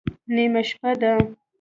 _نيمه 0.35 0.61
شپه 0.69 0.91
ده. 1.01 1.11